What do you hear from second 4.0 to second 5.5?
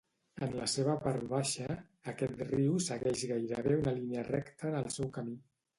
línia recta en el seu camí.